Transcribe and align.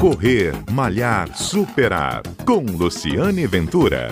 Correr, 0.00 0.52
Malhar, 0.70 1.34
Superar. 1.34 2.22
Com 2.44 2.60
Luciane 2.60 3.46
Ventura. 3.46 4.08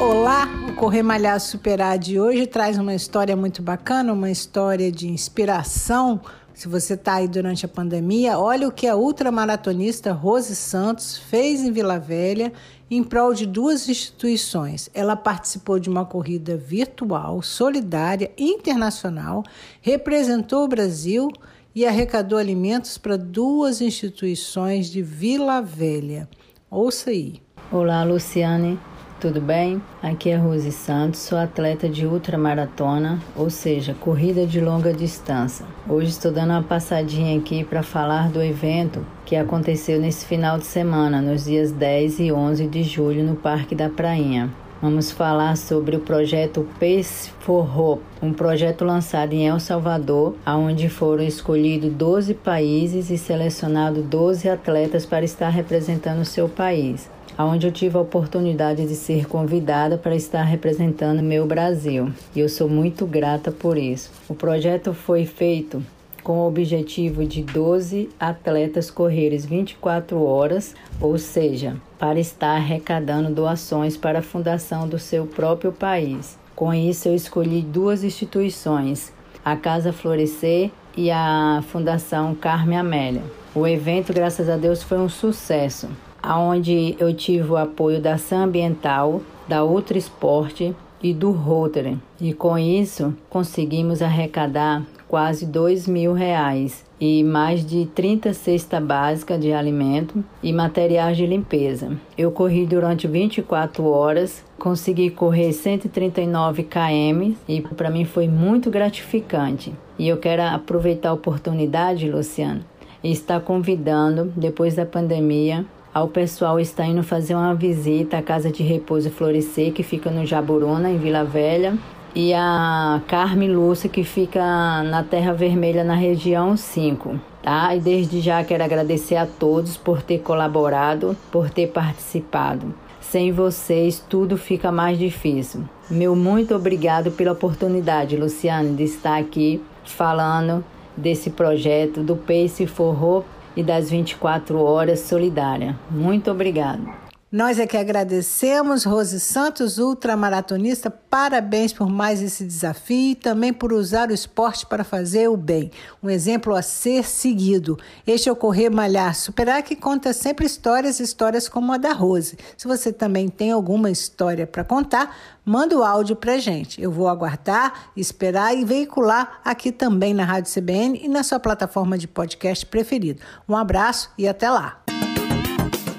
Olá, 0.00 0.48
o 0.66 0.74
Correr 0.74 1.02
Malhar 1.02 1.38
Superar 1.38 1.98
de 1.98 2.18
hoje 2.18 2.46
traz 2.46 2.78
uma 2.78 2.94
história 2.94 3.36
muito 3.36 3.62
bacana, 3.62 4.14
uma 4.14 4.30
história 4.30 4.90
de 4.90 5.06
inspiração. 5.06 6.22
Se 6.54 6.68
você 6.68 6.94
está 6.94 7.14
aí 7.14 7.26
durante 7.26 7.66
a 7.66 7.68
pandemia, 7.68 8.38
olha 8.38 8.68
o 8.68 8.72
que 8.72 8.86
a 8.86 8.94
ultramaratonista 8.94 10.12
Rose 10.12 10.54
Santos 10.54 11.18
fez 11.18 11.60
em 11.60 11.72
Vila 11.72 11.98
Velha 11.98 12.52
em 12.88 13.02
prol 13.02 13.34
de 13.34 13.44
duas 13.44 13.88
instituições. 13.88 14.88
Ela 14.94 15.16
participou 15.16 15.80
de 15.80 15.90
uma 15.90 16.04
corrida 16.04 16.56
virtual, 16.56 17.42
solidária, 17.42 18.30
internacional, 18.38 19.42
representou 19.82 20.64
o 20.64 20.68
Brasil 20.68 21.28
e 21.74 21.84
arrecadou 21.84 22.38
alimentos 22.38 22.96
para 22.98 23.18
duas 23.18 23.80
instituições 23.80 24.88
de 24.88 25.02
Vila 25.02 25.60
Velha. 25.60 26.28
Ouça 26.70 27.10
aí. 27.10 27.42
Olá, 27.72 28.04
Luciane. 28.04 28.78
Tudo 29.20 29.40
bem? 29.40 29.80
Aqui 30.02 30.28
é 30.28 30.36
Rose 30.36 30.70
Santos, 30.70 31.20
sou 31.20 31.38
atleta 31.38 31.88
de 31.88 32.04
ultramaratona, 32.04 33.18
ou 33.34 33.48
seja, 33.48 33.94
corrida 33.94 34.46
de 34.46 34.60
longa 34.60 34.92
distância. 34.92 35.64
Hoje 35.88 36.10
estou 36.10 36.30
dando 36.30 36.50
uma 36.50 36.62
passadinha 36.62 37.38
aqui 37.38 37.64
para 37.64 37.82
falar 37.82 38.28
do 38.28 38.42
evento 38.42 39.06
que 39.24 39.34
aconteceu 39.34 39.98
nesse 39.98 40.26
final 40.26 40.58
de 40.58 40.66
semana, 40.66 41.22
nos 41.22 41.44
dias 41.44 41.72
10 41.72 42.20
e 42.20 42.32
11 42.32 42.66
de 42.66 42.82
julho, 42.82 43.24
no 43.24 43.36
Parque 43.36 43.74
da 43.74 43.88
Prainha. 43.88 44.50
Vamos 44.84 45.10
falar 45.10 45.56
sobre 45.56 45.96
o 45.96 46.00
projeto 46.00 46.68
Pace 46.78 47.30
for 47.40 47.98
um 48.20 48.34
projeto 48.34 48.84
lançado 48.84 49.32
em 49.32 49.48
El 49.48 49.58
Salvador, 49.58 50.36
onde 50.46 50.90
foram 50.90 51.24
escolhidos 51.24 51.90
12 51.90 52.34
países 52.34 53.08
e 53.08 53.16
selecionados 53.16 54.04
12 54.04 54.46
atletas 54.46 55.06
para 55.06 55.24
estar 55.24 55.48
representando 55.48 56.20
o 56.20 56.26
seu 56.26 56.50
país 56.50 57.08
onde 57.38 57.66
eu 57.66 57.72
tive 57.72 57.96
a 57.96 58.00
oportunidade 58.00 58.86
de 58.86 58.94
ser 58.94 59.26
convidada 59.26 59.96
para 59.96 60.14
estar 60.14 60.42
representando 60.42 61.20
meu 61.20 61.46
Brasil. 61.46 62.12
E 62.36 62.38
eu 62.38 62.48
sou 62.48 62.68
muito 62.68 63.06
grata 63.06 63.50
por 63.50 63.76
isso. 63.76 64.12
O 64.28 64.34
projeto 64.34 64.92
foi 64.92 65.24
feito 65.24 65.82
com 66.24 66.38
o 66.38 66.46
objetivo 66.48 67.24
de 67.24 67.42
12 67.42 68.08
atletas 68.18 68.90
correrem 68.90 69.38
24 69.38 70.22
horas, 70.22 70.74
ou 71.00 71.18
seja, 71.18 71.76
para 72.04 72.20
estar 72.20 72.56
arrecadando 72.56 73.30
doações 73.30 73.96
para 73.96 74.18
a 74.18 74.22
fundação 74.22 74.86
do 74.86 74.98
seu 74.98 75.26
próprio 75.26 75.72
país. 75.72 76.38
Com 76.54 76.74
isso, 76.74 77.08
eu 77.08 77.14
escolhi 77.14 77.62
duas 77.62 78.04
instituições, 78.04 79.10
a 79.42 79.56
Casa 79.56 79.90
Florescer 79.90 80.70
e 80.94 81.10
a 81.10 81.64
Fundação 81.68 82.34
Carme 82.34 82.76
Amélia. 82.76 83.22
O 83.54 83.66
evento, 83.66 84.12
graças 84.12 84.50
a 84.50 84.58
Deus, 84.58 84.82
foi 84.82 84.98
um 84.98 85.08
sucesso 85.08 85.88
onde 86.22 86.94
eu 86.98 87.14
tive 87.14 87.50
o 87.50 87.56
apoio 87.56 88.02
da 88.02 88.18
Sam 88.18 88.44
Ambiental, 88.44 89.22
da 89.48 89.64
Ultra 89.64 89.96
Esporte 89.96 90.76
e 91.04 91.12
do 91.12 91.32
Rotary. 91.32 91.98
E 92.18 92.32
com 92.32 92.58
isso 92.58 93.14
conseguimos 93.28 94.00
arrecadar 94.00 94.82
quase 95.06 95.44
dois 95.44 95.86
mil 95.86 96.14
reais 96.14 96.82
e 96.98 97.22
mais 97.22 97.64
de 97.64 97.84
30 97.84 98.32
cestas 98.32 98.82
básicas 98.82 99.38
de 99.38 99.52
alimento 99.52 100.24
e 100.42 100.50
materiais 100.50 101.18
de 101.18 101.26
limpeza. 101.26 101.92
Eu 102.16 102.32
corri 102.32 102.64
durante 102.64 103.06
24 103.06 103.84
horas, 103.84 104.42
consegui 104.58 105.10
correr 105.10 105.52
139 105.52 106.62
km 106.64 107.34
e 107.46 107.60
para 107.60 107.90
mim 107.90 108.06
foi 108.06 108.26
muito 108.26 108.70
gratificante. 108.70 109.74
E 109.98 110.08
eu 110.08 110.16
quero 110.16 110.42
aproveitar 110.42 111.10
a 111.10 111.12
oportunidade, 111.14 112.10
Luciano, 112.10 112.64
e 113.02 113.12
estar 113.12 113.40
convidando, 113.40 114.32
depois 114.34 114.74
da 114.74 114.86
pandemia, 114.86 115.66
ao 115.94 116.08
pessoal 116.08 116.58
está 116.58 116.84
indo 116.84 117.04
fazer 117.04 117.36
uma 117.36 117.54
visita 117.54 118.18
à 118.18 118.22
Casa 118.22 118.50
de 118.50 118.64
Repouso 118.64 119.10
Florescer, 119.10 119.72
que 119.72 119.84
fica 119.84 120.10
no 120.10 120.26
Jaburuna, 120.26 120.90
em 120.90 120.98
Vila 120.98 121.22
Velha, 121.22 121.78
e 122.12 122.34
a 122.34 123.00
Carme 123.06 123.46
Lúcia, 123.46 123.88
que 123.88 124.02
fica 124.02 124.82
na 124.82 125.04
Terra 125.04 125.32
Vermelha, 125.32 125.84
na 125.84 125.94
região 125.94 126.56
5. 126.56 127.20
Tá? 127.40 127.76
E 127.76 127.80
desde 127.80 128.20
já 128.20 128.42
quero 128.42 128.64
agradecer 128.64 129.14
a 129.14 129.24
todos 129.24 129.76
por 129.76 130.02
ter 130.02 130.18
colaborado, 130.18 131.16
por 131.30 131.48
ter 131.48 131.68
participado. 131.68 132.74
Sem 133.00 133.30
vocês, 133.30 134.04
tudo 134.08 134.36
fica 134.36 134.72
mais 134.72 134.98
difícil. 134.98 135.62
Meu 135.88 136.16
muito 136.16 136.56
obrigado 136.56 137.12
pela 137.12 137.32
oportunidade, 137.32 138.16
Luciane, 138.16 138.74
de 138.74 138.82
estar 138.82 139.16
aqui 139.16 139.62
falando 139.84 140.64
desse 140.96 141.30
projeto 141.30 142.02
do 142.02 142.16
Pace 142.16 142.66
for 142.66 143.00
Hope 143.00 143.28
e 143.56 143.62
das 143.62 143.90
24 143.90 144.60
horas 144.60 145.00
solidária. 145.00 145.76
Muito 145.90 146.30
obrigado. 146.30 147.03
Nós 147.34 147.58
é 147.58 147.66
que 147.66 147.76
agradecemos, 147.76 148.84
Rose 148.84 149.18
Santos, 149.18 149.78
ultramaratonista, 149.78 150.88
parabéns 150.88 151.72
por 151.72 151.90
mais 151.90 152.22
esse 152.22 152.44
desafio 152.44 153.10
e 153.10 153.14
também 153.16 153.52
por 153.52 153.72
usar 153.72 154.08
o 154.08 154.14
esporte 154.14 154.64
para 154.64 154.84
fazer 154.84 155.28
o 155.28 155.36
bem. 155.36 155.68
Um 156.00 156.08
exemplo 156.08 156.54
a 156.54 156.62
ser 156.62 157.02
seguido. 157.02 157.76
Este 158.06 158.28
é 158.28 158.32
o 158.32 158.36
Correr 158.36 158.70
Malhar 158.70 159.16
Superar, 159.16 159.64
que 159.64 159.74
conta 159.74 160.12
sempre 160.12 160.46
histórias, 160.46 161.00
histórias 161.00 161.48
como 161.48 161.72
a 161.72 161.76
da 161.76 161.92
Rose. 161.92 162.38
Se 162.56 162.68
você 162.68 162.92
também 162.92 163.28
tem 163.28 163.50
alguma 163.50 163.90
história 163.90 164.46
para 164.46 164.62
contar, 164.62 165.16
manda 165.44 165.76
o 165.76 165.82
áudio 165.82 166.14
para 166.14 166.38
gente. 166.38 166.80
Eu 166.80 166.92
vou 166.92 167.08
aguardar, 167.08 167.90
esperar 167.96 168.56
e 168.56 168.64
veicular 168.64 169.40
aqui 169.44 169.72
também 169.72 170.14
na 170.14 170.24
Rádio 170.24 170.54
CBN 170.54 171.00
e 171.02 171.08
na 171.08 171.24
sua 171.24 171.40
plataforma 171.40 171.98
de 171.98 172.06
podcast 172.06 172.64
preferido. 172.64 173.20
Um 173.48 173.56
abraço 173.56 174.08
e 174.16 174.28
até 174.28 174.48
lá! 174.48 174.83